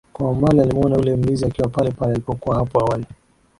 [0.13, 3.05] Kwa mbali alimuona yule mlinzi akiwa palepale alipokuwa hapo awali